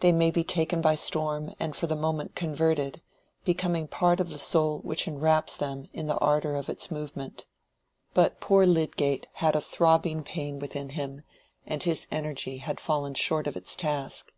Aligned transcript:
They 0.00 0.10
may 0.10 0.32
be 0.32 0.42
taken 0.42 0.80
by 0.80 0.96
storm 0.96 1.54
and 1.60 1.76
for 1.76 1.86
the 1.86 1.94
moment 1.94 2.34
converted, 2.34 3.00
becoming 3.44 3.86
part 3.86 4.18
of 4.18 4.30
the 4.30 4.38
soul 4.40 4.80
which 4.80 5.06
enwraps 5.06 5.54
them 5.54 5.86
in 5.92 6.08
the 6.08 6.16
ardor 6.16 6.56
of 6.56 6.68
its 6.68 6.90
movement. 6.90 7.46
But 8.12 8.40
poor 8.40 8.66
Lydgate 8.66 9.28
had 9.34 9.54
a 9.54 9.60
throbbing 9.60 10.24
pain 10.24 10.58
within 10.58 10.88
him, 10.88 11.22
and 11.64 11.80
his 11.80 12.08
energy 12.10 12.56
had 12.58 12.80
fallen 12.80 13.14
short 13.14 13.46
of 13.46 13.56
its 13.56 13.76
task. 13.76 14.32